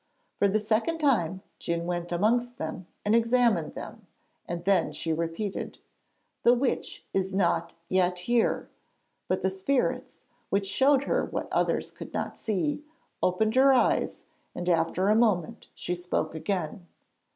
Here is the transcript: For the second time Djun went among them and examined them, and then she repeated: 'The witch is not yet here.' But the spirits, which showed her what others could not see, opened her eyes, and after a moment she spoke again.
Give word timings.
For 0.39 0.47
the 0.47 0.59
second 0.59 0.97
time 0.97 1.43
Djun 1.59 1.83
went 1.85 2.11
among 2.11 2.39
them 2.57 2.87
and 3.05 3.13
examined 3.13 3.75
them, 3.75 4.07
and 4.47 4.65
then 4.65 4.91
she 4.91 5.13
repeated: 5.13 5.77
'The 6.41 6.55
witch 6.55 7.05
is 7.13 7.35
not 7.35 7.73
yet 7.87 8.21
here.' 8.21 8.67
But 9.27 9.43
the 9.43 9.51
spirits, 9.51 10.23
which 10.49 10.65
showed 10.65 11.03
her 11.03 11.23
what 11.25 11.53
others 11.53 11.91
could 11.91 12.15
not 12.15 12.35
see, 12.39 12.83
opened 13.21 13.53
her 13.53 13.73
eyes, 13.73 14.23
and 14.55 14.67
after 14.67 15.07
a 15.07 15.15
moment 15.15 15.67
she 15.75 15.93
spoke 15.93 16.33
again. 16.33 16.87